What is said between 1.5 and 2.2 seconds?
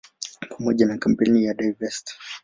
"Divest!